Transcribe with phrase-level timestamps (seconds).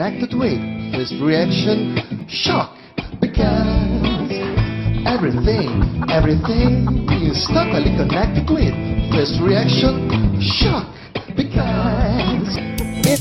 [0.00, 0.58] connected with
[0.94, 2.74] first reaction, shock,
[3.20, 4.32] because
[5.04, 5.68] everything,
[6.08, 8.72] everything is totally connected with
[9.12, 10.88] first reaction, shock,
[11.36, 12.56] because
[13.04, 13.20] it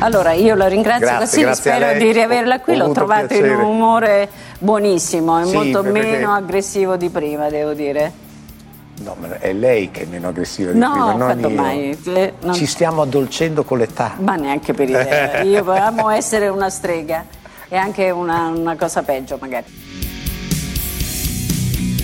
[0.00, 3.50] Allora, io la ringrazio Grazie, così, grazie spero di riaverla qui, Ho l'ho trovato in
[3.50, 8.26] un umore buonissimo, è Sì, molto perché- meno aggressivo di prima, devo dire.
[9.00, 11.50] No, ma è lei che è meno aggressiva di No, prima, non io.
[11.50, 11.98] mai.
[12.06, 14.14] eh, non- Ci stiamo addolcendo con l'età.
[14.18, 15.40] Ma neanche per idea.
[15.42, 17.24] Io amo essere una strega
[17.68, 19.66] e anche una, una cosa peggio, magari.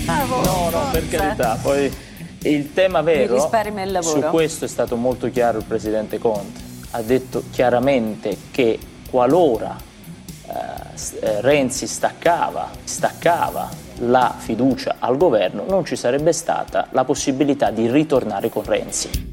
[0.05, 1.57] No, no, per carità.
[1.61, 1.91] Poi
[2.43, 4.21] il tema vero, il lavoro.
[4.21, 6.61] su questo è stato molto chiaro il Presidente Conte.
[6.91, 8.79] Ha detto chiaramente che
[9.09, 9.75] qualora
[10.47, 10.53] eh,
[11.41, 18.49] Renzi staccava, staccava la fiducia al governo, non ci sarebbe stata la possibilità di ritornare
[18.49, 19.24] con Renzi.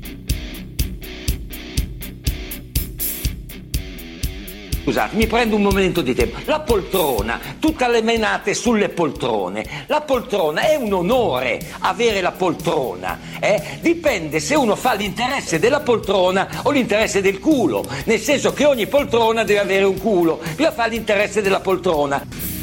[4.83, 6.39] Scusate, mi prendo un momento di tempo.
[6.45, 9.65] La poltrona, tutte le menate sulle poltrone.
[9.87, 13.17] La poltrona è un onore avere la poltrona.
[13.39, 13.79] eh?
[13.81, 17.85] Dipende se uno fa l'interesse della poltrona o l'interesse del culo.
[18.07, 20.41] Nel senso che ogni poltrona deve avere un culo.
[20.43, 22.61] Bisogna fare l'interesse della poltrona.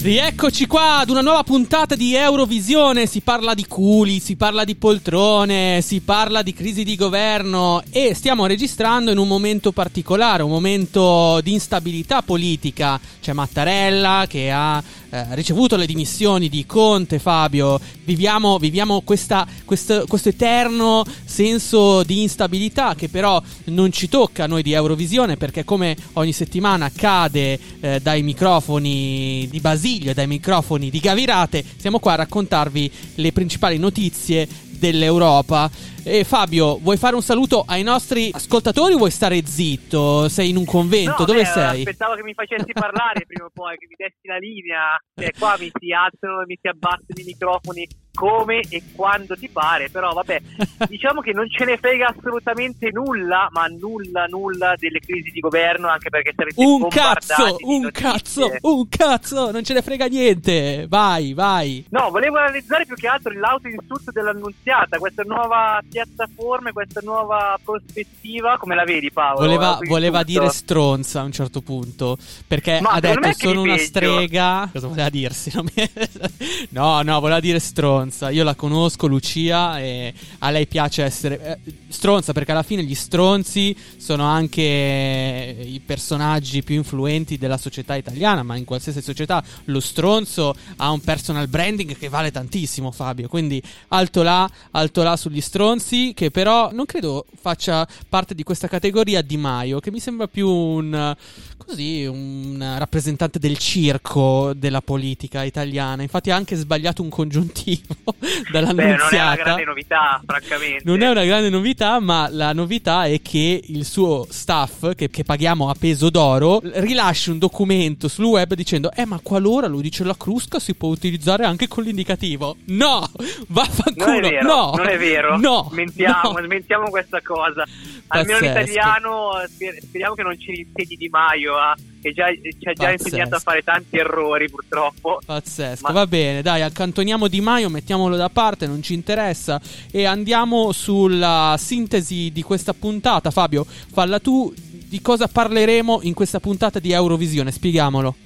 [0.00, 3.06] Rieccoci qua ad una nuova puntata di Eurovisione.
[3.06, 8.14] Si parla di culi, si parla di poltrone, si parla di crisi di governo e
[8.14, 13.00] stiamo registrando in un momento particolare, un momento di instabilità politica.
[13.20, 17.80] C'è Mattarella che ha eh, ricevuto le dimissioni di Conte, Fabio.
[18.04, 24.46] Viviamo, viviamo questa- questo, questo eterno senso di instabilità che però non ci tocca a
[24.46, 30.90] noi di Eurovisione perché come ogni settimana cade eh, dai microfoni di Basilio dai microfoni
[30.90, 34.48] di Gavirate, siamo qua a raccontarvi le principali notizie
[34.78, 35.70] dell'Europa.
[36.10, 40.26] E Fabio, vuoi fare un saluto ai nostri ascoltatori o vuoi stare zitto?
[40.30, 41.16] Sei in un convento?
[41.18, 41.78] No, Dove beh, sei?
[41.80, 44.98] Aspettavo che mi facessi parlare prima o poi, che mi dessi la linea.
[45.14, 47.86] Cioè, qua mi si alzano e mi si abbassano i microfoni
[48.18, 49.90] come e quando ti pare.
[49.90, 50.40] Però, vabbè,
[50.88, 55.88] diciamo che non ce ne frega assolutamente nulla, ma nulla, nulla delle crisi di governo,
[55.88, 60.86] anche perché sarete Un cazzo, un cazzo, un cazzo, non ce ne frega niente.
[60.88, 61.84] Vai, vai.
[61.90, 68.74] No, volevo analizzare più che altro l'autoinsulto dell'annunziata, questa nuova piattaforma, questa nuova prospettiva, come
[68.74, 69.40] la vedi Paolo?
[69.40, 72.16] Voleva, voleva dire stronza a un certo punto.
[72.46, 74.68] Perché Ma ha detto sono una peggio." strega.
[74.72, 75.50] Cosa voleva dirsi?
[76.70, 78.30] No, no, voleva dire stronza.
[78.30, 82.94] Io la conosco, Lucia, e a lei piace essere eh, stronza perché alla fine gli
[82.94, 88.42] stronzi sono anche i personaggi più influenti della società italiana.
[88.42, 93.28] Ma in qualsiasi società lo stronzo ha un personal branding che vale tantissimo, Fabio.
[93.28, 98.68] Quindi alto là, alto là sugli stronzi, che però non credo faccia parte di questa
[98.68, 101.16] categoria Di Maio, che mi sembra più un
[101.56, 106.02] così un rappresentante del circo della politica italiana.
[106.02, 109.34] Infatti ha anche sbagliato un congiuntivo Beh, non è una dall'annunziata.
[109.42, 110.82] grande novità, francamente.
[110.84, 115.24] Non è una grande novità, ma la novità è che il suo staff, che, che
[115.24, 120.04] paghiamo a peso d'oro, rilasci un documento sul web dicendo: Eh, ma qualora lo dice
[120.04, 122.56] la crusca, si può utilizzare anche con l'indicativo.
[122.66, 123.08] No,
[123.48, 124.06] vaffanculo.
[124.06, 125.38] Non è vero, no, non è vero.
[125.38, 126.44] No, Mentiamo, no.
[126.44, 127.64] smentiamo questa cosa.
[128.08, 128.58] Almeno Pazzesco.
[128.58, 132.84] italiano sper- speriamo che non ci insegni Di Maio, ah, che già, ci ha già
[132.84, 133.04] Pazzesco.
[133.08, 135.18] insegnato a fare tanti errori purtroppo.
[135.24, 140.04] Pazzesco, Ma- va bene, dai, accantoniamo Di Maio, mettiamolo da parte, non ci interessa e
[140.04, 143.30] andiamo sulla sintesi di questa puntata.
[143.30, 148.16] Fabio, falla tu, di cosa parleremo in questa puntata di Eurovisione, spieghiamolo.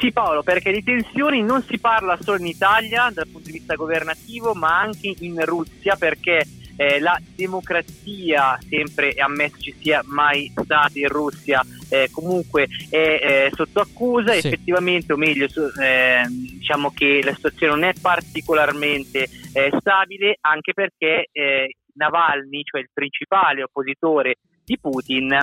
[0.00, 3.74] Sì Paolo, perché di tensioni non si parla solo in Italia dal punto di vista
[3.74, 6.42] governativo, ma anche in Russia, perché
[6.76, 13.50] eh, la democrazia, sempre ammesso ci sia mai stata in Russia, eh, comunque è eh,
[13.54, 14.46] sotto accusa, Sì.
[14.46, 20.72] effettivamente, o meglio, so- eh, diciamo che la situazione non è particolarmente eh, stabile, anche
[20.72, 25.36] perché eh, Navalny, cioè il principale oppositore di Putin,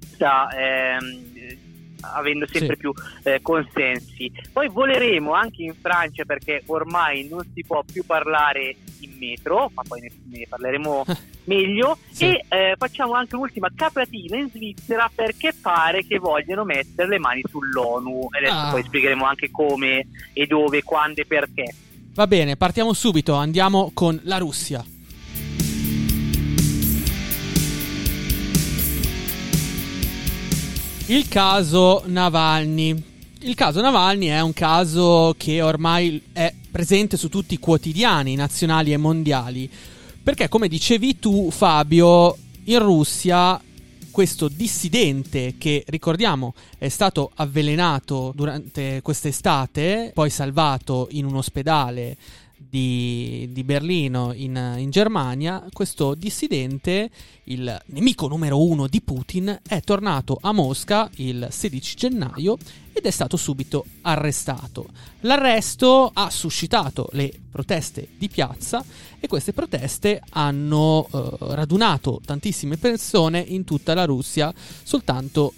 [0.00, 1.51] sta ehm,
[2.12, 2.80] avendo sempre Sì.
[2.80, 2.92] più
[3.24, 4.30] eh, consensi.
[4.52, 9.82] Poi voleremo anche in Francia perché ormai non si può più parlare in metro, ma
[9.86, 11.04] poi ne, ne parleremo
[11.44, 11.98] meglio.
[12.10, 12.24] Sì.
[12.26, 17.42] E eh, facciamo anche un'ultima capatina in Svizzera perché pare che vogliano mettere le mani
[17.48, 18.28] sull'ONU.
[18.32, 18.70] E adesso Ah.
[18.70, 21.74] poi spiegheremo anche come e dove, quando e perché.
[22.14, 24.84] Va bene, partiamo subito, andiamo con la Russia.
[31.12, 33.02] Il caso Navalny.
[33.40, 38.94] Il caso Navalny è un caso che ormai è presente su tutti i quotidiani nazionali
[38.94, 39.68] e mondiali.
[40.22, 43.60] Perché, come dicevi tu, Fabio, in Russia
[44.10, 52.16] questo dissidente che ricordiamo è stato avvelenato durante quest'estate, poi salvato in un ospedale
[52.72, 57.10] di, di Berlino in, in, Germania, questo dissidente,
[57.44, 62.56] il nemico numero uno di Putin, è tornato a Mosca il 16 gennaio
[62.94, 64.86] ed è stato subito arrestato.
[65.20, 68.82] L'arresto ha suscitato le proteste di piazza
[69.20, 74.50] e queste proteste hanno eh, radunato tantissime persone in tutta la Russia
[74.82, 75.52] soltanto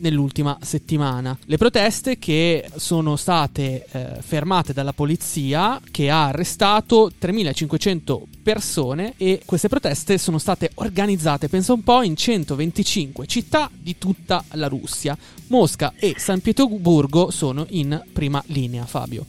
[0.00, 1.36] nell'ultima settimana.
[1.44, 9.42] Le proteste che sono state eh, fermate dalla polizia che ha arrestato 3500 persone e
[9.44, 15.16] queste proteste sono state organizzate, pensa un po', in 125 città di tutta la Russia.
[15.48, 19.26] Mosca e San Pietroburgo sono in prima linea, Fabio.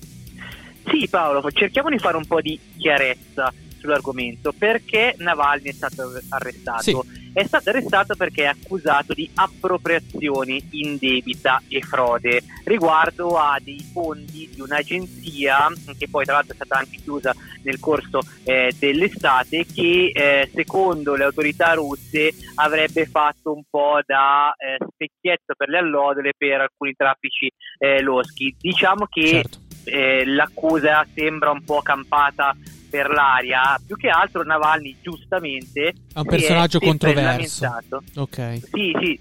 [0.91, 4.53] Sì Paolo, cerchiamo di fare un po' di chiarezza sull'argomento.
[4.57, 6.81] Perché Navalny è stato arrestato?
[6.81, 7.17] Sì.
[7.31, 14.49] È stato arrestato perché è accusato di appropriazione indebita e frode riguardo a dei fondi
[14.53, 15.67] di un'agenzia
[15.97, 17.33] che poi tra l'altro è stata anche chiusa
[17.63, 24.53] nel corso eh, dell'estate che eh, secondo le autorità russe avrebbe fatto un po' da
[24.57, 28.55] eh, specchietto per le allodole per alcuni traffici eh, loschi.
[28.59, 29.59] Diciamo che Certo.
[29.85, 32.55] eh, l'accusa sembra un po' campata
[32.89, 37.63] per l'aria, più che altro Navalny giustamente È un personaggio sempre controverso.
[37.63, 38.03] lamentato.
[38.15, 38.59] Ok.
[38.71, 39.19] Sì, sì,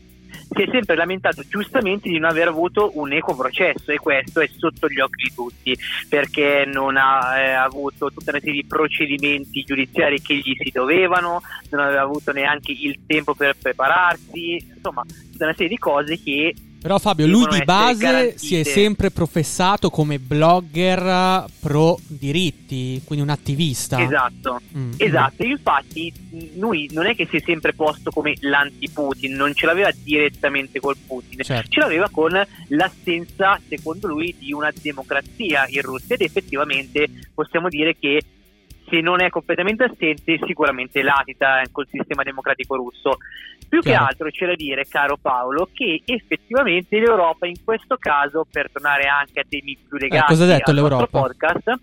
[0.51, 4.49] si è sempre lamentato giustamente di non aver avuto un equo processo e questo è
[4.57, 5.79] sotto gli occhi di tutti
[6.09, 11.43] perché non ha eh, avuto tutta una serie di procedimenti giudiziari che gli si dovevano,
[11.71, 16.55] non aveva avuto neanche il tempo per prepararsi, insomma, tutta una serie di cose che
[16.81, 18.39] Però Fabio, lui di base garantite.
[18.39, 24.01] si è sempre professato come blogger pro diritti, quindi un attivista.
[24.01, 24.93] Esatto, Mm.
[24.97, 25.45] esatto.
[25.45, 26.13] Infatti,
[26.57, 30.97] lui non è che si è sempre posto come l'anti-Putin, non ce l'aveva direttamente col
[31.05, 31.69] Putin, Certo.
[31.71, 32.31] ce l'aveva con
[32.69, 36.15] l'assenza, secondo lui, di una democrazia in Russia.
[36.15, 38.21] Ed effettivamente possiamo dire che
[38.91, 43.19] se non è completamente assente, sicuramente latita col sistema democratico russo.
[43.69, 44.07] Più che Chiaro.
[44.07, 49.41] altro c'è da dire, caro Paolo, che effettivamente l'Europa in questo caso, per tornare anche
[49.41, 51.07] a temi più legati cosa ha detto al l'Europa?
[51.07, 51.75] podcast,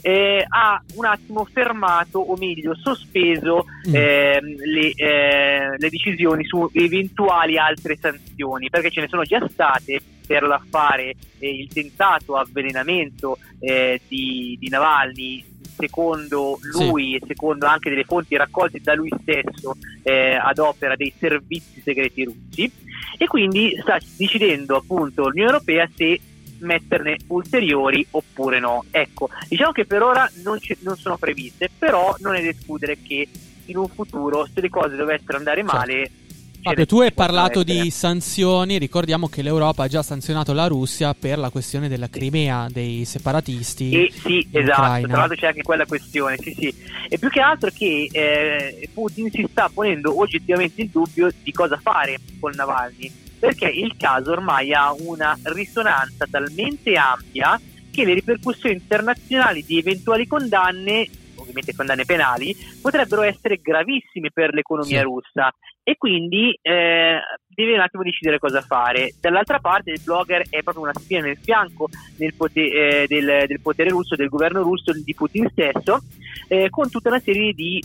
[0.00, 3.94] eh, ha un attimo fermato, o meglio, sospeso Mm.
[3.94, 10.00] ehm, le, eh, le decisioni su eventuali altre sanzioni, perché ce ne sono già state
[10.26, 15.44] per l'affare eh, il tentato avvelenamento eh, di, di Navalny
[15.76, 21.12] secondo lui e secondo anche delle fonti raccolte da lui stesso eh, ad opera dei
[21.18, 22.70] servizi segreti russi
[23.18, 26.20] e quindi sta decidendo appunto l'Unione Europea se
[26.58, 28.84] metterne ulteriori oppure no.
[28.90, 32.98] Ecco, diciamo che per ora non, ci- non sono previste, però non è da escludere
[33.02, 33.28] che
[33.66, 35.76] in un futuro se le cose dovessero andare Certo.
[35.76, 36.04] male...
[36.04, 36.21] ce
[36.62, 41.36] Fabio, tu hai parlato di sanzioni, ricordiamo che l'Europa ha già sanzionato la Russia per
[41.36, 43.90] la questione della Crimea, dei separatisti.
[43.90, 45.08] E sì, in esatto, Ucraina.
[45.08, 46.74] tra l'altro c'è anche quella questione, sì, sì.
[47.08, 51.76] E più che altro che eh, Putin si sta ponendo oggettivamente il dubbio di cosa
[51.82, 58.76] fare con Navalny, perché il caso ormai ha una risonanza talmente ampia che le ripercussioni
[58.76, 61.08] internazionali di eventuali condanne,
[61.52, 65.04] ovviamente condanne penali, potrebbero essere gravissime per l'economia Sì.
[65.04, 65.54] russa
[65.84, 69.14] e quindi eh, deve un attimo decidere cosa fare.
[69.20, 73.60] Dall'altra parte il blogger è proprio una spina nel fianco nel pote- eh, del, del
[73.60, 76.00] potere russo, del governo russo, di Putin stesso,
[76.48, 77.82] eh, con tutta una serie di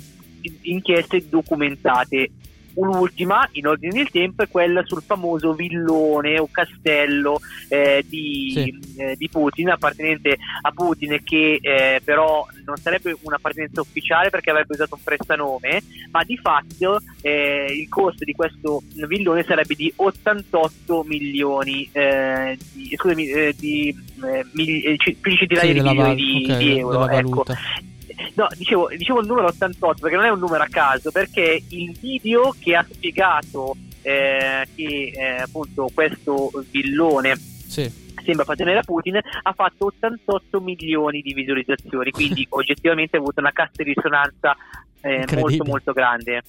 [0.62, 2.30] inchieste documentate.
[2.78, 9.02] Un'ultima, in ordine del tempo, è quella sul famoso villone o castello eh, di, Sì.
[9.02, 14.74] eh, di Putin, appartenente a Putin, che eh, però non sarebbe un'appartenenza ufficiale perché avrebbe
[14.76, 15.82] usato un prestanome,
[16.12, 22.94] ma di fatto eh, il costo di questo villone sarebbe di 88 milioni eh, di,
[22.96, 23.96] scusami, eh, di
[24.52, 27.10] mili- c- più di centinaia Sì, di milioni val- di, ok, di euro.
[27.10, 27.44] ecco.
[28.34, 31.96] No, dicevo, dicevo il numero 88 perché non è un numero a caso, perché il
[32.00, 37.92] video che ha spiegato eh, che eh, appunto questo villone Sì.
[38.24, 43.52] sembra appartenere a Putin ha fatto 88 milioni di visualizzazioni, quindi oggettivamente ha avuto una
[43.52, 44.56] cassa di risonanza
[45.02, 46.42] eh, molto molto grande.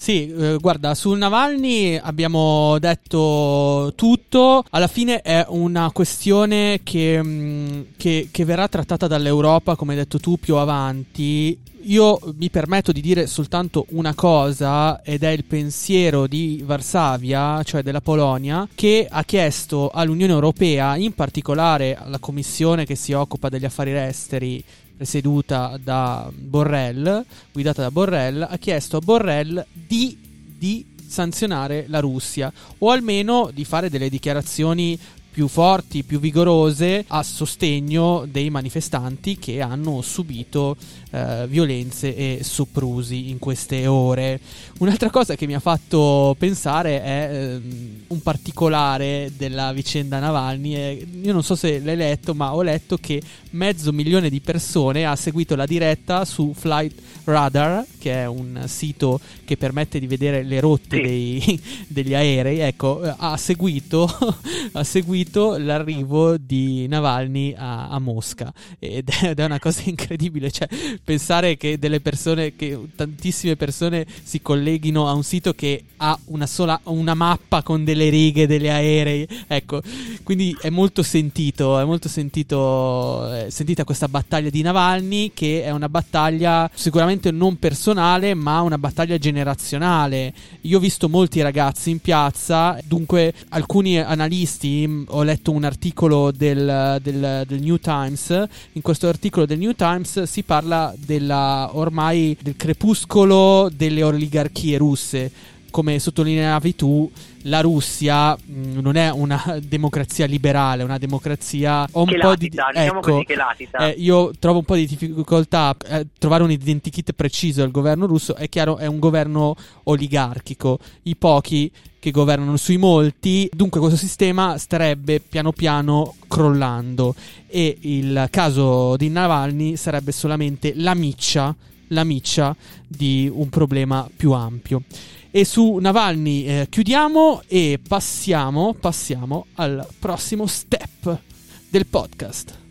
[0.00, 4.64] Sì, eh, guarda, sul Navalny abbiamo detto tutto.
[4.70, 10.20] Alla fine è una questione che, mh, che, che verrà trattata dall'Europa, come hai detto
[10.20, 11.58] tu, più avanti.
[11.82, 17.82] Io mi permetto di dire soltanto una cosa ed è il pensiero di Varsavia, cioè
[17.82, 23.64] della Polonia, che ha chiesto all'Unione Europea, in particolare alla Commissione che si occupa degli
[23.64, 24.62] affari esteri,
[24.98, 30.18] presieduta da Borrell, guidata da Borrell, ha chiesto a Borrell di,
[30.58, 34.98] di sanzionare la Russia o almeno di fare delle dichiarazioni
[35.38, 40.76] più forti, più vigorose a sostegno dei manifestanti che hanno subito
[41.10, 44.40] eh, violenze e soprusi in queste ore.
[44.78, 47.60] Un'altra cosa che mi ha fatto pensare è eh,
[48.08, 50.74] un particolare della vicenda Navalny.
[50.74, 55.06] Eh, io non so se l'hai letto, ma ho letto che mezzo milione di persone
[55.06, 60.42] ha seguito la diretta su Flight Radar, che è un sito che permette di vedere
[60.42, 62.58] le rotte dei- degli aerei.
[62.58, 64.08] Ecco, eh, ha seguito,
[64.72, 70.50] ha seguito l'arrivo di Navalny a, a Mosca ed è, ed è una cosa incredibile.
[70.50, 70.68] Cioè,
[71.02, 76.46] pensare che delle persone, che tantissime persone si colleghino a un sito che ha una
[76.46, 79.26] sola una mappa con delle righe degli aerei.
[79.46, 79.82] Ecco,
[80.22, 85.70] quindi è molto sentito, è molto sentito, eh, sentita questa battaglia di Navalny che è
[85.70, 90.32] una battaglia sicuramente non personale, ma una battaglia generazionale.
[90.62, 96.98] Io ho visto molti ragazzi in piazza, dunque alcuni analisti, ho letto un articolo del,
[97.02, 98.30] del- del New Times,
[98.72, 105.30] in questo articolo del New Times si parla della ormai del crepuscolo delle oligarchie russe.
[105.70, 107.10] Come sottolineavi tu,
[107.42, 112.34] la Russia mh, non è una democrazia liberale, è una democrazia ho un Che po'
[112.36, 113.78] di latita, diciamo ecco, così, che latita.
[113.88, 118.34] eh, io trovo un po' di difficoltà a trovare un identikit preciso del governo russo.
[118.34, 120.78] È chiaro, è un governo oligarchico.
[121.02, 123.48] I pochi che governano sui molti.
[123.52, 127.14] Dunque, questo sistema starebbe piano piano crollando.
[127.46, 131.54] E il caso di Navalny sarebbe solamente la miccia,
[131.88, 132.54] la miccia
[132.86, 134.82] di un problema più ampio.
[135.30, 141.20] E su Navalny eh, chiudiamo e passiamo, passiamo al prossimo step
[141.68, 142.67] del podcast.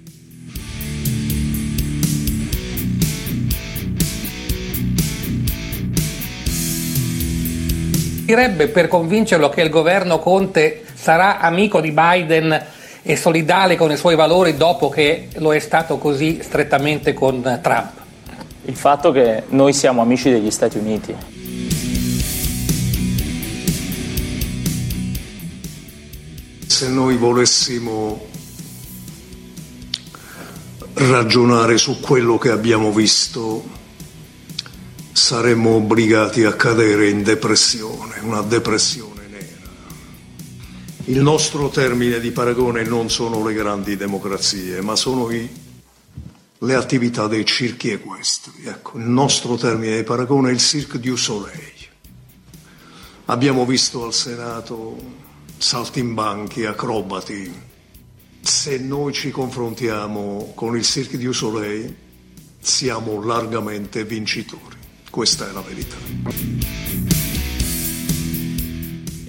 [8.27, 12.62] Direbbe per convincerlo che il governo Conte sarà amico di Biden
[13.01, 17.91] e solidale con i suoi valori dopo che lo è stato così strettamente con Trump.
[18.65, 21.15] Il fatto che noi siamo amici degli Stati Uniti.
[26.65, 28.25] Se noi volessimo
[30.96, 33.76] ragionare su quello che abbiamo visto,
[35.18, 39.68] saremmo obbligati a cadere in depressione, una depressione nera.
[41.06, 45.50] Il nostro termine di paragone non sono le grandi democrazie, ma sono i-
[46.60, 48.62] le attività dei circhi equestri.
[48.66, 51.74] Ecco, il nostro termine di paragone è il Cirque du Soleil.
[53.26, 54.98] Abbiamo visto al Senato
[55.58, 57.52] saltimbanchi, acrobati.
[58.40, 61.94] Se noi ci confrontiamo con il Cirque du Soleil,
[62.60, 64.76] siamo largamente vincitori.
[65.10, 65.96] Questa è la verità.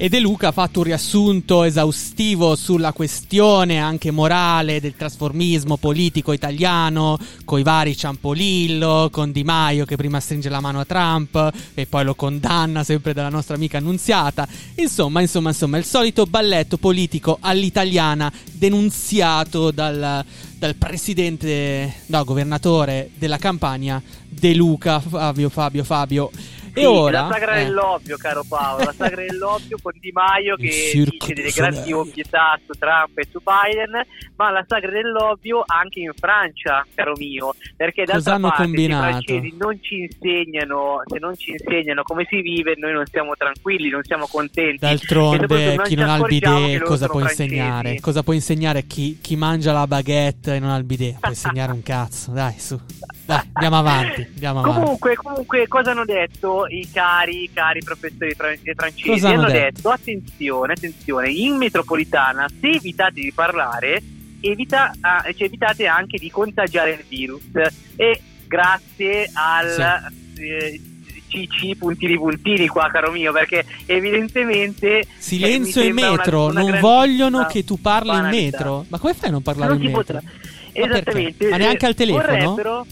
[0.00, 6.30] E De Luca ha fatto un riassunto esaustivo sulla questione anche morale del trasformismo politico
[6.32, 11.52] italiano, con i vari Ciampolillo, con Di Maio che prima stringe la mano a Trump
[11.75, 14.47] e poi lo condanna sempre dalla nostra amica Annunziata.
[14.76, 20.25] Insomma, insomma, insomma, il solito balletto politico all'italiana denunziato dal,
[20.58, 24.00] dal presidente, no, governatore della Campania,
[24.40, 26.30] De Luca, Fabio, Fabio, Fabio.
[26.72, 27.22] Sì, e ora...
[27.22, 31.50] la sagra eh, dell'ovvio, caro Paolo, la sagra dell'ovvio con Di Maio che dice delle
[31.50, 34.04] grandi ovvietà su Trump e su Biden,
[34.37, 39.06] ma la sagra dell'ovvio anche in Francia, caro mio, perché d'altra hanno parte combinato?
[39.06, 43.34] i francesi non ci insegnano, se non ci insegnano come si vive, noi non siamo
[43.37, 44.78] tranquilli, non siamo contenti.
[44.78, 47.42] D'altronde, soprattutto chi non ha il bidet, cosa può francesi.
[47.42, 48.00] insegnare?
[48.00, 51.18] Cosa può insegnare chi, chi mangia la baguette e non ha il bidet?
[51.18, 52.78] Può insegnare un cazzo, dai, su.
[53.25, 54.80] Dai, andiamo avanti, andiamo avanti.
[54.80, 59.26] Comunque, comunque, cosa hanno detto i cari, i cari professori fran- francesi?
[59.26, 59.75] Hanno hanno detto?
[59.76, 64.02] detto, attenzione, attenzione, in metropolitana, se evitate di parlare,
[64.40, 67.42] evita- ah, cioè, evitate anche di contagiare il virus.
[67.96, 70.80] E grazie al eh,
[71.28, 75.04] CC puntini puntini qua, caro mio, perché evidentemente...
[75.18, 78.42] Silenzio eh, mi in metro, una- una non vogliono che tu parli in banalità.
[78.58, 78.84] metro.
[78.88, 80.02] Ma come fai a non parlare Non in metro?
[80.02, 80.22] potrà.
[80.72, 81.48] Esattamente.
[81.48, 82.25] Ma neanche al telefono?
[82.26, 82.87] Vorrebbero...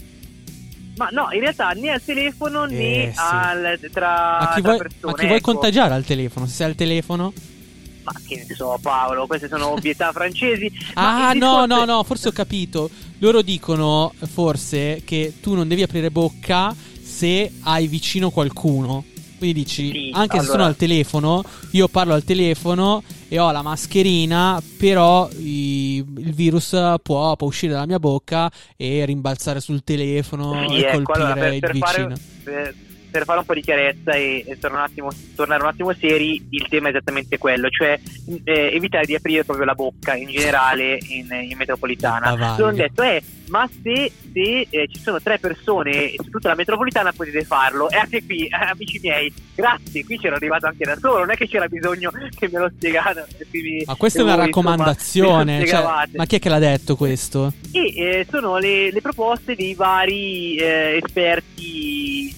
[0.97, 3.19] Ma no, in realtà né al telefono né Eh, sì.
[3.19, 5.11] al, tra, Ma chi, tra vuoi, persone.
[5.11, 5.51] ma chi vuoi ecco.
[5.51, 6.45] contagiare al telefono?
[6.47, 7.33] Se sei al telefono?
[8.03, 10.71] Ma che ne so, Paolo, queste sono ovvietà francesi.
[10.93, 12.89] Ah, il no, no, no, forse ho capito.
[13.19, 19.03] Loro dicono forse che tu non devi aprire bocca se hai vicino qualcuno.
[19.37, 23.51] Quindi dici, Sì, anche se sono allora- al telefono, io parlo al telefono e ho
[23.51, 26.69] la mascherina, però i- il virus
[27.03, 31.39] può, può uscire dalla mia bocca e rimbalzare sul telefono Sì, e ecco, colpire allora,
[31.41, 31.87] per, il per vicino.
[31.87, 32.75] fare, per,
[33.17, 36.45] per fare un po' di chiarezza e, e tornare, un attimo, tornare un attimo seri,
[36.51, 37.99] il tema è esattamente quello, cioè
[38.43, 42.27] eh, evitare di aprire proprio la bocca in generale in, in metropolitana.
[42.27, 47.11] Hanno detto, eh, ma se, se, eh, ci sono tre persone su tutta la metropolitana
[47.11, 47.89] potete farlo.
[47.89, 51.35] E anche qui, eh, amici miei, grazie, qui c'ero arrivato anche da solo, non è
[51.35, 53.27] che c'era bisogno che me lo spiegate.
[53.85, 55.65] Ma questa è una raccomandazione.
[55.65, 57.53] cioè, ma chi è che l'ha detto questo?
[57.71, 62.33] e eh, sono le, le proposte dei vari eh, esperti,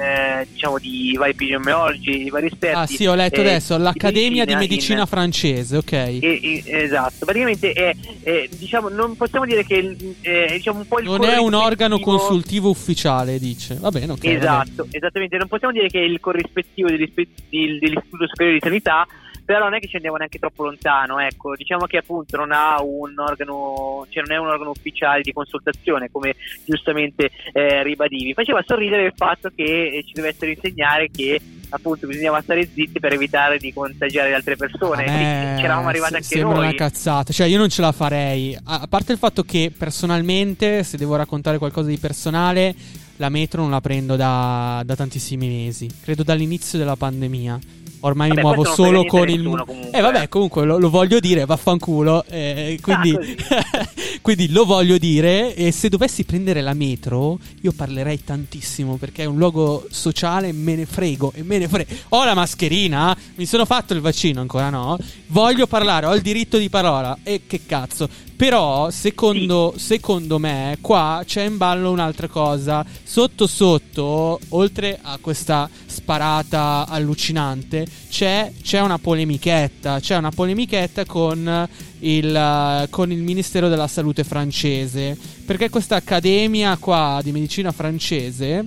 [0.00, 2.78] eh, diciamo di vari epidemiologi, di vari esperti.
[2.78, 5.92] Ah, sì, ho letto eh, adesso l'Accademia di in- Medicina francese, ok.
[5.92, 10.98] e- e- esatto, praticamente è, è, diciamo, non possiamo dire che è, diciamo un po'
[11.00, 13.76] il Non è un organo consultivo ufficiale, dice.
[13.80, 14.24] Va bene, ok.
[14.24, 19.06] Esatto, esattamente, non possiamo dire che è il corrispettivo dell'Istituto Superiore di Sanità,
[19.48, 22.82] però non è che ci andiamo neanche troppo lontano, ecco, diciamo che appunto non ha
[22.82, 26.34] un organo, cioè non è un organo ufficiale di consultazione, come
[26.66, 28.34] giustamente eh, ribadivi.
[28.34, 31.40] Faceva sorridere il fatto che eh, ci deve essere insegnare che
[31.70, 35.06] appunto bisognava stare zitti per evitare di contagiare le altre persone.
[35.06, 36.66] Me Ci eravamo arrivati anche sembra noi.
[36.66, 37.32] una cazzata.
[37.32, 38.54] Cioè, io non ce la farei.
[38.54, 42.74] A, a parte il fatto che personalmente, se devo raccontare qualcosa di personale,
[43.16, 45.88] la metro non la prendo da, da tantissimi mesi.
[46.02, 47.58] Credo dall'inizio della pandemia.
[48.00, 49.42] Ormai Vabbè, mi muovo solo con il.
[49.42, 50.28] comunque, eh, vabbè, eh.
[50.28, 52.24] comunque lo, lo voglio dire, vaffanculo.
[52.28, 53.12] eh, quindi,
[53.48, 53.88] Ah,
[54.22, 55.54] quindi lo voglio dire.
[55.54, 60.52] E se dovessi prendere la metro, io parlerei tantissimo perché è un luogo sociale.
[60.52, 61.92] Me ne frego e me ne frego.
[62.10, 64.96] Ho la mascherina, mi sono fatto il vaccino, ancora no.
[65.28, 67.18] Voglio parlare, ho il diritto di parola.
[67.22, 68.08] E che cazzo.
[68.38, 72.86] Però, secondo, secondo me, qua c'è in ballo un'altra cosa.
[73.02, 79.98] Sotto sotto, oltre a questa sparata allucinante, c'è, c'è una polemichetta.
[79.98, 85.18] C'è una polemichetta con il, con il Ministero della Salute francese.
[85.44, 88.64] Perché questa accademia qua di medicina francese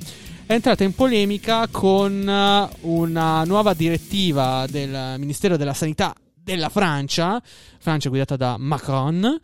[0.47, 2.11] è entrata in polemica con
[2.81, 7.41] una nuova direttiva del Ministero della Sanità della Francia,
[7.79, 9.39] Francia guidata da Macron,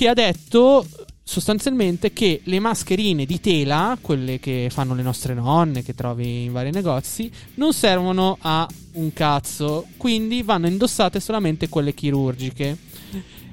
[0.00, 0.86] che ha detto
[1.22, 6.52] sostanzialmente che le mascherine di tela, quelle che fanno le nostre nonne, che trovi in
[6.52, 12.78] vari negozi, non servono a un cazzo, quindi vanno indossate solamente quelle chirurgiche.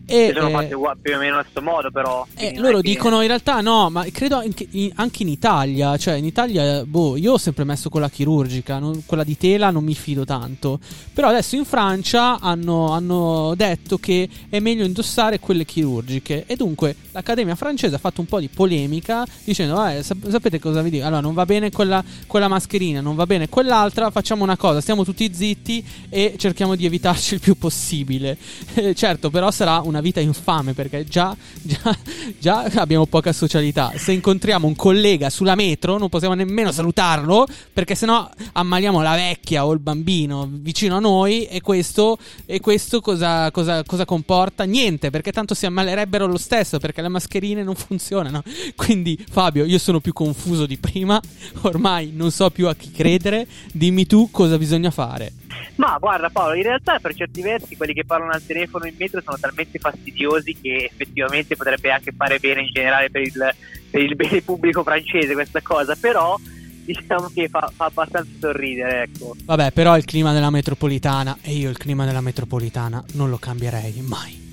[0.09, 0.67] E, sono eh, fatte
[1.01, 2.25] più o meno allo stesso modo, però.
[2.35, 6.23] eh, loro dicono in realtà no, ma credo anche in, anche in Italia, cioè in
[6.23, 10.23] Italia, boh, io ho sempre messo quella chirurgica, non- quella di tela non mi fido
[10.23, 10.79] tanto.
[11.13, 16.95] Però adesso in Francia hanno, hanno detto che è meglio indossare quelle chirurgiche e dunque
[17.11, 21.05] l'Accademia francese ha fatto un po' di polemica dicendo, "Eh, sap- sapete cosa vi dico?
[21.05, 25.03] Allora non va bene quella, quella mascherina, non va bene quell'altra, facciamo una cosa, stiamo
[25.03, 28.37] tutti zitti e cerchiamo di evitarci il più possibile.
[28.77, 31.97] Eh, certo, però sarà una vita infame perché già, già,
[32.37, 33.91] già abbiamo poca socialità.
[33.95, 39.65] Se incontriamo un collega sulla metro non possiamo nemmeno salutarlo perché sennò ammaliamo la vecchia
[39.65, 44.63] o il bambino vicino a noi e questo, e questo cosa, cosa, cosa comporta?
[44.63, 48.43] Niente, perché tanto si ammalerebbero lo stesso perché le mascherine non funzionano.
[48.75, 51.19] Quindi Fabio, io sono più confuso di prima,
[51.61, 55.33] ormai non so più a chi credere, dimmi tu cosa bisogna fare.
[55.75, 59.21] Ma guarda Paolo, in realtà per certi versi quelli che parlano al telefono in metro
[59.21, 63.55] sono talmente fastidiosi che effettivamente potrebbe anche fare bene in generale per il,
[63.89, 66.37] per il bene pubblico francese questa cosa, però
[66.83, 69.35] diciamo che fa, fa abbastanza sorridere, ecco.
[69.43, 74.01] Vabbè, però il clima della metropolitana e io il clima della metropolitana non lo cambierei
[74.01, 74.45] mai.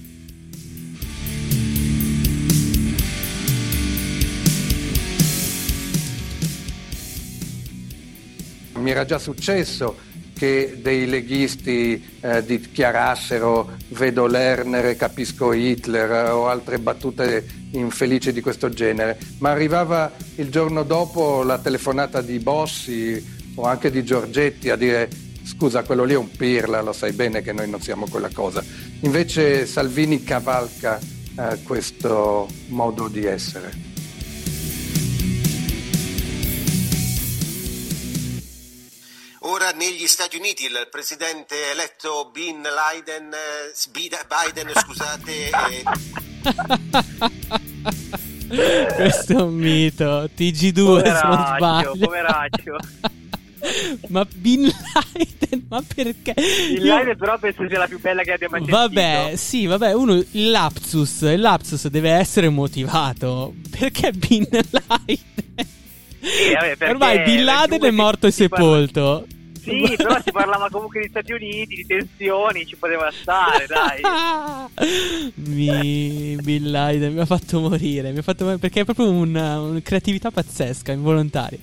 [8.74, 9.96] Mi era già successo
[10.36, 18.32] che dei leghisti eh, dichiarassero vedo Lerner e capisco Hitler eh, o altre battute infelici
[18.32, 24.04] di questo genere, ma arrivava il giorno dopo la telefonata di Bossi o anche di
[24.04, 25.08] Giorgetti a dire
[25.44, 28.62] scusa quello lì è un pirla, lo sai bene che noi non siamo quella cosa.
[29.00, 33.93] Invece Salvini cavalca eh, questo modo di essere.
[39.90, 43.72] Negli Stati Uniti il presidente eletto Bin Laden, eh,
[44.26, 45.50] Biden, scusate,
[48.48, 50.28] eh, Questo è un mito.
[50.36, 51.96] TG2 se non Poveraccio, sbaglio.
[51.98, 52.76] poveraccio.
[54.08, 56.34] ma Bin Laden, ma perché?
[56.38, 58.78] Il Io- live però penso sia la più bella che abbia mai sentito.
[58.78, 63.54] Vabbè, sì, vabbè, uno il lapsus, il lapsus deve essere motivato.
[63.70, 65.18] Perché Bin Laden?
[66.20, 69.26] Sì, vabbè, perché Ormai Bin Laden è morto e si parla- sepolto.
[69.64, 74.00] Sì, però si parlava comunque di Stati Uniti, di tensioni, ci poteva stare, dai.
[75.36, 79.60] Mi, Bin Laden mi ha fatto morire, mi ha fatto morire perché è proprio una,
[79.60, 81.58] una creatività pazzesca, involontaria.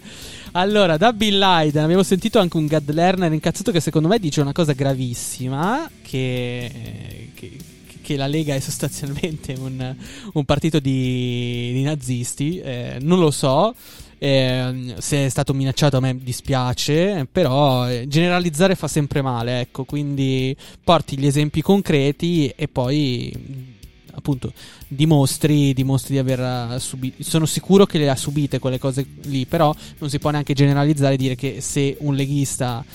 [0.54, 4.42] Allora, da Bin Laden abbiamo sentito anche un Gad Lerner incazzato che secondo me dice
[4.42, 7.58] una cosa gravissima, che, che,
[8.02, 9.96] che la Lega è sostanzialmente un,
[10.34, 13.74] un partito di, di nazisti, eh, non lo so.
[14.24, 19.84] Eh, se è stato minacciato a me dispiace, però eh, generalizzare fa sempre male, ecco,
[19.84, 24.54] quindi porti gli esempi concreti e poi mh, appunto
[24.88, 27.24] dimostri, dimostri di aver subito.
[27.24, 31.16] Sono sicuro che le ha subite quelle cose lì, però non si può neanche generalizzare
[31.16, 32.86] e dire che se un leghista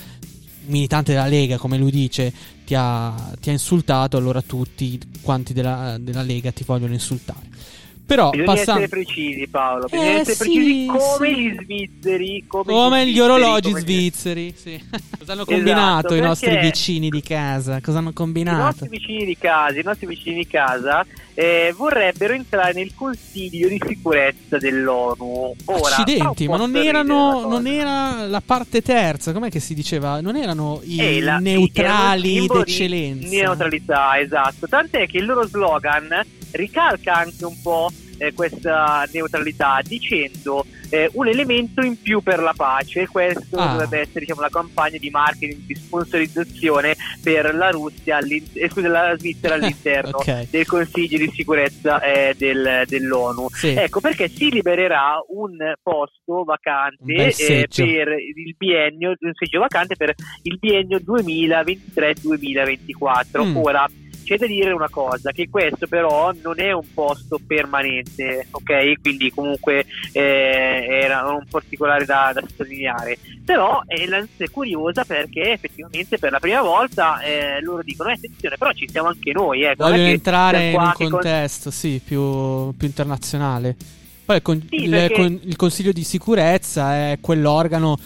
[0.67, 2.31] militante della Lega, come lui dice,
[2.65, 7.75] ti ha, ti ha insultato, allora tutti quanti della, della Lega ti vogliono insultare.
[8.07, 9.85] Però Bisogna passando essere precisi, Paolo.
[9.85, 11.35] Bisogna Eh, essere sì, precisi come sì.
[11.41, 12.43] gli svizzeri.
[12.47, 14.81] Come, come gli gli orologi come svizzeri, sì.
[15.19, 17.81] Cosa hanno Esatto, combinato i nostri vicini di casa?
[17.81, 18.63] Cosa hanno I combinato?
[18.63, 23.79] nostri vicini di casa, i nostri vicini di casa eh, vorrebbero entrare nel Consiglio di
[23.85, 25.53] sicurezza dell'ONU.
[25.65, 30.21] Ora, Accidenti, ma non erano, non era la parte terza, com'è che si diceva?
[30.21, 33.27] Non erano i Eh, la- neutrali d'eccellenza.
[33.27, 34.65] Di, di neutralità, esatto.
[34.67, 36.07] Tant'è che il loro slogan
[36.51, 42.53] ricalca anche un po' eh, questa neutralità dicendo eh, un elemento in più per la
[42.55, 43.07] pace.
[43.07, 43.73] Questo Ah.
[43.73, 49.15] dovrebbe essere diciamo, la campagna di marketing, di sponsorizzazione per la Russia, eh, scusa, la
[49.17, 50.49] Svizzera all'interno Ok.
[50.49, 53.47] del Consiglio di sicurezza eh, del- dell'ONU.
[53.51, 53.67] Sì.
[53.69, 59.59] Ecco perché si libererà un posto Un vacante bel eh, per il biennio, un seggio
[59.59, 63.45] vacante per il biennio 2023-2024.
[63.45, 63.57] Mm.
[63.57, 63.85] Ora
[64.27, 68.99] c'è da dire una cosa, che questo però non è un posto permanente, ok?
[68.99, 73.17] Quindi comunque eh, era un particolare da, da sottolineare.
[73.45, 78.57] Però eh, è curiosa perché effettivamente per la prima volta eh, loro dicono, eh, attenzione,
[78.57, 79.61] però ci siamo anche noi.
[79.61, 83.77] È Vogliono entrare in un che con- contesto, sì, più, più internazionale.
[84.25, 87.97] Poi il, con- Sì, il, perché- con- il Consiglio di sicurezza è quell'organo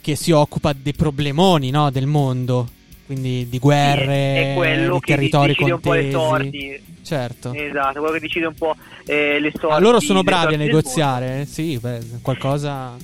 [0.00, 2.66] che si occupa dei problemoni no, del mondo,
[3.06, 6.82] quindi di guerre, è quello di che territori decide un po' le sorti.
[7.02, 7.52] Certo.
[7.54, 9.76] Esatto, quello che decide un po' eh, le sorti.
[9.76, 12.96] Ah, loro sono bravi a negoziare, sì, beh, qualcosa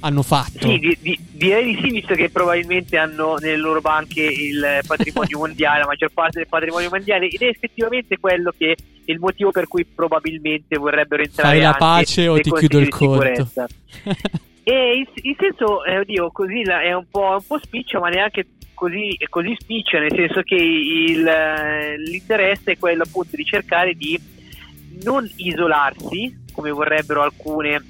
[0.00, 0.66] hanno fatto.
[0.68, 5.38] Sì, di- di- direi di sì, visto che probabilmente hanno nelle loro banche il patrimonio
[5.40, 9.50] mondiale, la maggior parte del patrimonio mondiale, ed è effettivamente quello che è il motivo
[9.50, 13.48] per cui probabilmente vorrebbero entrare Fai la pace o ti chiudo il conto.
[14.62, 18.46] E il, il senso, eh, oddio, così è un po', un po' spiccio, ma neanche
[18.80, 24.18] così, così spiccio, nel senso che il, eh, l'interesse è quello appunto di cercare di
[25.02, 27.82] non isolarsi, come vorrebbero alcune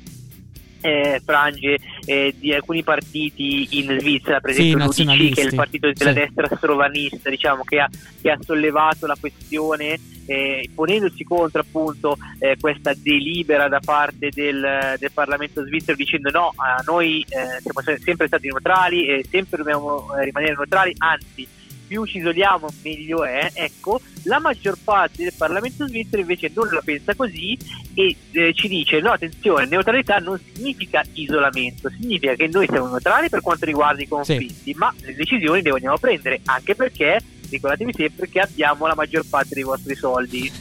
[0.80, 5.54] eh, frange eh, di alcuni partiti in Svizzera, per Sì, esempio l'UDC, che è il
[5.54, 6.18] partito della Sì.
[6.18, 7.88] destra strovanista, diciamo, che ha,
[8.20, 14.94] che ha sollevato la questione eh, ponendosi contro appunto eh, questa delibera da parte del,
[14.98, 19.58] del Parlamento svizzero dicendo no, a noi eh, siamo se- sempre stati neutrali e sempre
[19.58, 21.46] dobbiamo eh, rimanere neutrali, anzi
[21.90, 26.80] più ci isoliamo meglio è, ecco, la maggior parte del Parlamento svizzero invece non la
[26.84, 27.58] pensa così
[27.94, 33.28] e eh, ci dice no attenzione, neutralità non significa isolamento, significa che noi siamo neutrali
[33.28, 37.18] per quanto riguarda i conflitti, ma le decisioni le vogliamo prendere, anche perché
[37.50, 40.52] ricordatevi sempre che abbiamo la maggior parte dei vostri soldi.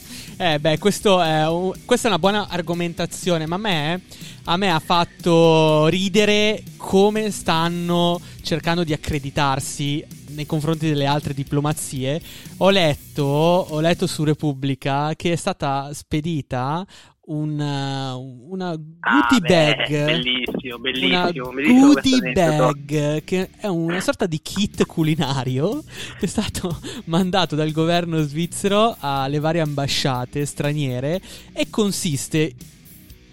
[0.42, 1.44] Eh beh, questo è
[1.84, 4.00] questa è una buona argomentazione, ma a me,
[4.44, 10.02] a me ha fatto ridere come stanno cercando di accreditarsi
[10.34, 12.20] nei confronti delle altre diplomazie.
[12.58, 16.86] Ho letto, ho letto su Repubblica che è stata spedita
[17.26, 20.04] una, una goodie Ah, beh, bag.
[20.04, 25.82] bellissimo, Una bellissimo, bellissimo questo goodie bag che è una sorta di kit culinario
[26.18, 31.20] che è stato mandato dal governo svizzero alle varie ambasciate straniere
[31.52, 32.52] e consiste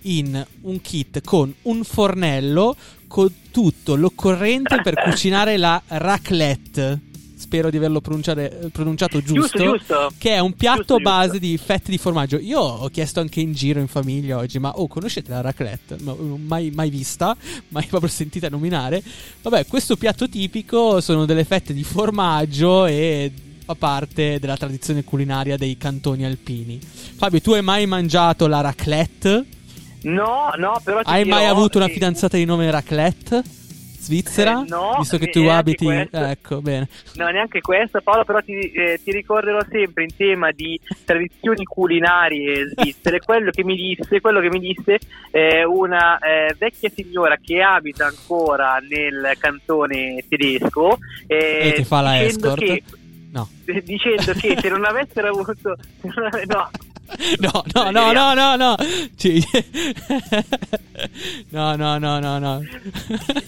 [0.02, 2.76] in un kit con un fornello
[3.08, 7.02] con tutto l'occorrente per cucinare la raclette.
[7.38, 9.34] Spero di averlo pronunciato giusto.
[9.34, 10.12] Giusto, giusto.
[10.18, 12.40] Che è un piatto Giusto, base di fette di formaggio.
[12.40, 15.98] Io ho chiesto anche in giro in famiglia oggi, ma oh, conoscete la raclette?
[16.00, 17.38] No, mai, mai vista,
[17.70, 19.04] mai proprio sentita nominare.
[19.44, 23.32] Vabbè, questo piatto tipico sono delle fette di formaggio e
[23.64, 26.80] fa parte della tradizione culinaria dei cantoni alpini.
[26.82, 29.46] Fabio, tu hai mai mangiato la raclette?
[30.04, 33.42] No, no, però Hai dirò mai avuto una fidanzata di nome Raclette?
[34.00, 34.62] Svizzera?
[34.64, 35.84] Eh, no, Visto che e- tu abiti...
[35.84, 36.18] questo.
[36.18, 36.88] Ecco, bene.
[37.16, 42.70] No, neanche questo, Paolo, però ti, eh, ti ricorderò sempre in tema di tradizioni culinarie
[42.70, 45.00] svizzere quello che mi disse, quello che mi disse
[45.32, 52.02] eh, una eh, vecchia signora che abita ancora nel cantone tedesco eh, E che fa
[52.02, 52.64] la escort?
[52.64, 52.84] che-
[53.30, 53.50] No.
[53.84, 55.54] dicendo che se non avessero avuto
[56.02, 56.70] no,
[57.40, 58.78] No, no, no, no, no, no.
[59.18, 59.44] Ci-
[61.50, 62.62] No, no, no, no, no.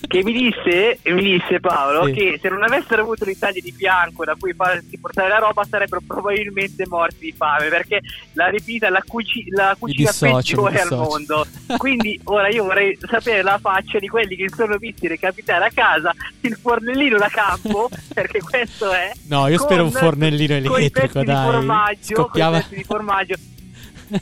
[0.08, 2.14] che mi disse, mi disse Paolo Sì.
[2.14, 6.02] che se non avessero avuto l'Italia di fianco da cui farsi portare la roba sarebbero
[6.06, 8.02] probabilmente morti di fame perché
[8.34, 11.46] la ripita la, cuci- la cucina peggiore al mondo
[11.78, 16.14] quindi ora io vorrei sapere la faccia di quelli che sono visti recapitare a casa
[16.42, 20.84] il fornellino da campo perché questo è No, io con- spero un fornellino con i
[20.86, 21.36] elettrico, pezzi dai.
[21.46, 23.36] di formaggio Scoppiava- con i pezzi di formaggio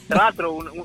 [0.06, 0.82] tra l'altro un- un-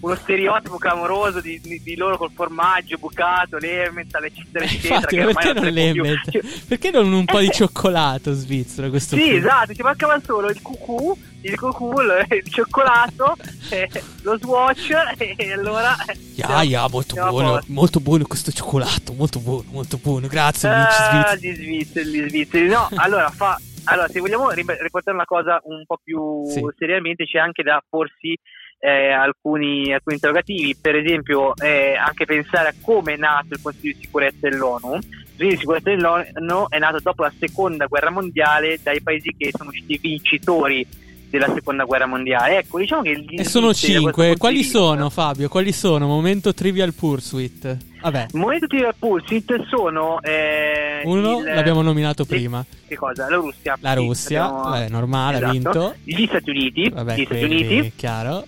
[0.00, 4.94] uno stereotipo clamoroso di, di- di loro col formaggio bucato, l'emmental, eccetera, eccetera.
[4.96, 6.30] Infatti, che ma ormai perché non l'emmet?
[6.30, 9.36] Cioè, Perché non un po' di cioccolato svizzero questo sì, punto?
[9.38, 13.36] esatto, ci mancava solo il cucù, il cucù, il cioccolato,
[13.70, 13.88] eh,
[14.22, 15.96] lo swatch e allora...
[16.06, 20.26] eh, Ya, ya, molto buono, molto buono questo cioccolato, molto buono, molto buono.
[20.26, 21.40] Grazie, amici Ah, svizzeri.
[21.40, 21.54] gli
[21.84, 22.68] svizzeri, gli svizzeri.
[22.68, 23.58] No, allora fa.
[23.84, 26.60] Allora, se vogliamo ri- riportare una cosa un po' più Sì.
[26.76, 28.36] seriamente, c'è anche da porsi
[28.78, 30.76] eh, alcuni, alcuni interrogativi.
[30.80, 34.94] Per esempio, eh, anche pensare a come è nato il Consiglio di sicurezza dell'ONU.
[34.94, 39.50] Il Consiglio di sicurezza dell'ONU è nato dopo la seconda guerra mondiale dai paesi che
[39.56, 40.86] sono usciti vincitori
[41.28, 42.58] della seconda guerra mondiale.
[42.58, 44.36] Ecco, diciamo che E sono cinque.
[44.36, 45.48] Quali sono, Fabio?
[45.48, 46.06] Quali sono?
[46.06, 47.76] Momento Trivial Pursuit.
[48.00, 52.64] Vabbè, Il momento di Pulsit sono eh, uno il- l'abbiamo nominato sì, prima.
[52.86, 53.28] Che cosa?
[53.28, 53.76] La Russia.
[53.80, 55.52] La Sì, Russia, abbiamo- vabbè, normale, ha esatto.
[55.52, 55.94] vinto.
[56.04, 57.92] Gli Stati Uniti, Vabbè, gli Stati Uniti.
[57.96, 58.46] chiaro.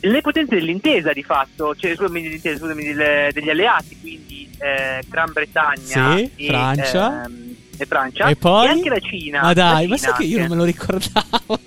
[0.00, 5.32] Le potenze dell'intesa di fatto, cioè scusami, dell'intesa, scusami, del- degli alleati, quindi eh, Gran
[5.32, 7.24] Bretagna Sì, e, Francia.
[7.24, 8.28] ehm, e Francia.
[8.28, 8.68] E poi?
[8.68, 9.40] anche la Cina.
[9.42, 11.58] Ma dai, ma sai che io non me lo ricordavo.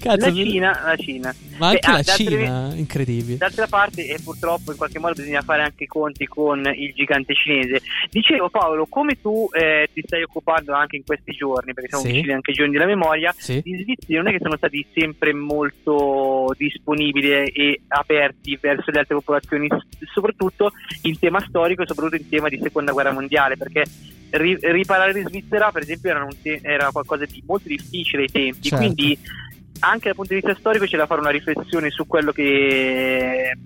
[0.00, 1.34] Cazzo, La Cina, la Cina.
[1.58, 3.36] ma anche Beh, ah, la Cina, incredibile.
[3.38, 7.34] D'altra parte, e purtroppo in qualche modo bisogna fare anche i conti con il gigante
[7.34, 7.80] cinese.
[8.10, 12.12] Dicevo Paolo, come tu eh, ti stai occupando anche in questi giorni, perché siamo Sì.
[12.12, 13.60] vicini anche ai giorni della memoria, Sì.
[13.64, 19.14] gli svizzeri non è che sono stati sempre molto disponibili e aperti verso le altre
[19.14, 19.68] popolazioni,
[20.12, 20.70] soprattutto
[21.02, 23.84] in tema storico e soprattutto in tema di seconda guerra mondiale, perché
[24.30, 28.28] ri- riparare in Svizzera, per esempio, era, un te- era qualcosa di molto difficile ai
[28.30, 28.76] tempi, Certo.
[28.76, 29.18] quindi
[29.80, 33.56] anche dal punto di vista storico c'è da fare una riflessione su quello che,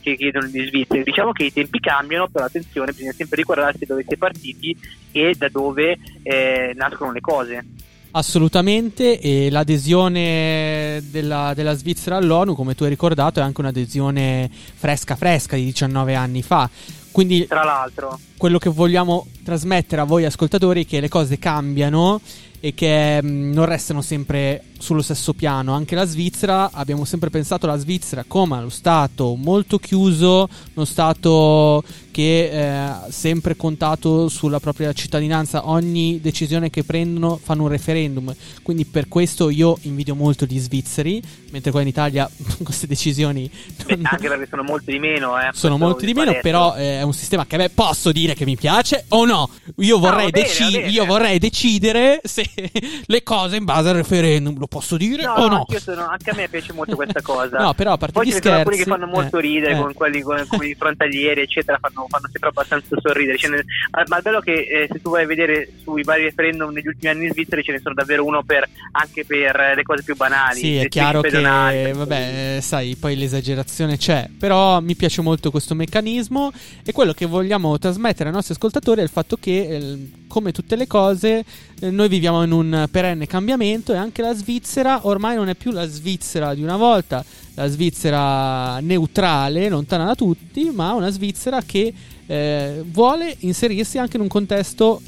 [0.00, 1.02] che chiedono gli svizzeri.
[1.02, 4.76] Diciamo che i tempi cambiano, però attenzione, bisogna sempre ricordarsi dove si è partiti
[5.12, 7.64] e da dove eh, nascono le cose.
[8.12, 15.14] Assolutamente, e l'adesione della, della Svizzera all'ONU, come tu hai ricordato, è anche un'adesione fresca
[15.14, 16.68] fresca di 19 anni fa.
[17.12, 22.20] Quindi Tra l'altro, quello che vogliamo trasmettere a voi ascoltatori è che le cose cambiano
[22.58, 25.74] e che mh, non restano sempre sullo stesso piano.
[25.74, 31.84] Anche la Svizzera, abbiamo sempre pensato alla Svizzera come lo Stato molto chiuso, uno Stato
[32.10, 35.68] che eh, ha sempre contato sulla propria cittadinanza.
[35.68, 38.34] Ogni decisione che prendono fanno un referendum.
[38.62, 42.28] Quindi per questo io invidio molto gli svizzeri, mentre qua in Italia
[42.64, 43.50] queste decisioni
[43.86, 45.38] beh, non- anche perché sono molti di meno.
[45.38, 48.44] Eh, sono molti di meno, però eh, è un sistema che beh, posso dire che
[48.44, 49.48] mi piace o no.
[49.76, 52.48] Io vorrei, va bene, deci- io vorrei decidere se
[53.06, 54.58] le cose in base al referendum.
[54.58, 57.58] Lo posso dire No, o no, sono- anche a me piace molto questa cosa.
[57.70, 59.40] No, però a parte Poi gli ce ne sono alcuni che scherzi, fanno molto eh,
[59.40, 59.76] ridere eh.
[59.76, 63.36] con quelli con, con i frontalieri, eccetera, fanno, fanno sempre abbastanza sorridere.
[63.48, 63.64] Ne-
[64.06, 66.86] ma, il bello è che eh, se tu vai a vedere sui vari referendum negli
[66.86, 70.04] ultimi anni in Svizzera ce ne sono davvero uno per, anche per eh, le cose
[70.04, 70.60] più banali.
[70.60, 75.74] Sì, è chiaro che, vabbè, eh, sai, poi l'esagerazione c'è, però mi piace molto questo
[75.74, 76.52] meccanismo
[76.84, 80.76] e quello che vogliamo trasmettere ai nostri ascoltatori è il fatto che, eh, come tutte
[80.76, 81.44] le cose,
[81.80, 85.72] eh, noi viviamo in un perenne cambiamento e anche la Svizzera ormai non è più
[85.72, 91.92] la Svizzera di una volta, la Svizzera neutrale, lontana da tutti, ma una Svizzera che
[92.26, 95.02] eh, vuole inserirsi anche in un contesto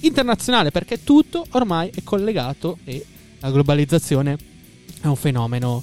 [0.00, 3.04] internazionale perché tutto ormai è collegato e
[3.40, 4.38] la globalizzazione
[5.02, 5.82] è un fenomeno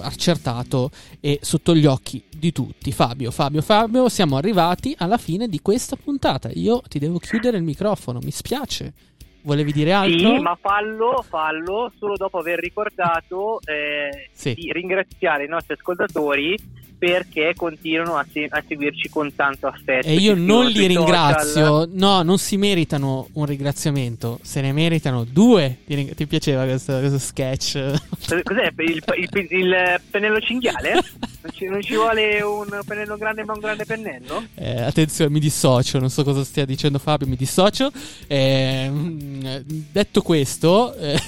[0.00, 2.92] accertato e sotto gli occhi di tutti.
[2.92, 6.50] Fabio, Fabio, Fabio, siamo arrivati alla fine di questa puntata.
[6.54, 8.92] Io ti devo chiudere il microfono, mi spiace.
[9.42, 10.18] Volevi dire altro?
[10.18, 14.54] Sì, ma fallo, fallo solo dopo aver ricordato eh, Sì.
[14.54, 16.56] di ringraziare i nostri ascoltatori
[17.02, 20.06] perché continuano a, se- a seguirci con tanto affetto.
[20.06, 25.78] E io non li ringrazio, no, non si meritano un ringraziamento, se ne meritano due.
[25.84, 27.72] Ti, ring- ti piaceva questo, questo sketch?
[28.44, 28.72] Cos'è?
[28.76, 30.92] Il, il- il pennello cinghiale?
[30.92, 34.44] Non ci, non ci vuole un pennello grande ma un grande pennello?
[34.54, 37.90] Eh, attenzione, mi dissocio, non so cosa stia dicendo Fabio, mi dissocio.
[38.28, 39.31] Eh, mm,
[39.90, 41.18] detto questo, eh,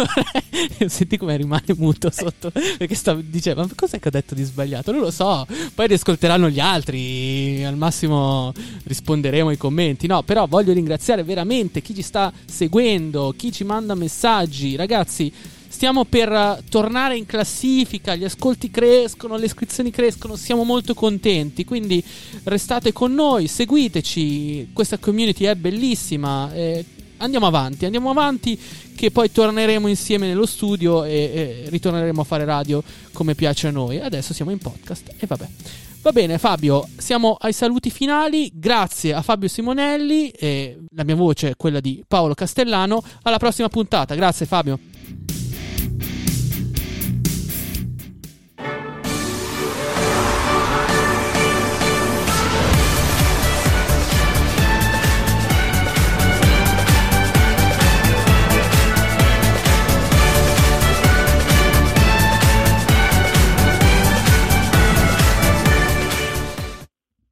[0.88, 4.92] senti come rimane muto sotto, perché stavo dicendo, ma cos'è che ho detto di sbagliato?
[4.92, 8.52] Non lo so, poi riascolteranno gli altri, al massimo
[8.84, 10.06] risponderemo ai commenti.
[10.06, 15.32] No, però voglio ringraziare veramente chi ci sta seguendo, chi ci manda messaggi, ragazzi.
[15.68, 22.02] Stiamo per tornare in classifica, gli ascolti crescono, le iscrizioni crescono, siamo molto contenti, quindi
[22.44, 26.82] restate con noi, seguiteci, questa community è bellissima, eh,
[27.18, 28.58] andiamo avanti, andiamo avanti
[28.94, 33.70] che poi torneremo insieme nello studio e, e ritorneremo a fare radio come piace a
[33.70, 34.00] noi.
[34.00, 35.48] Adesso siamo in podcast e vabbè.
[36.02, 41.50] Va bene Fabio, siamo ai saluti finali, grazie a Fabio Simonelli e la mia voce
[41.50, 44.78] è quella di Paolo Castellano, alla prossima puntata, grazie Fabio.